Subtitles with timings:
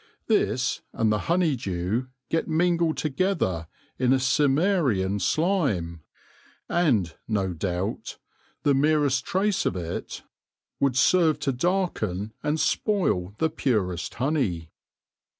[0.25, 3.67] This and the honeydew get mingled together
[3.99, 6.01] in a Cimmerian slime,
[6.67, 8.17] and, no doubt,
[8.63, 10.23] the merest trace of it
[10.79, 14.71] would serve to darken and spoil WHERE THE BEE SUCKS 159 the purest honey.